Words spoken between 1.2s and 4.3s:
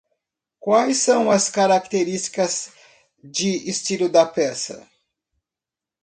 as características de estilo da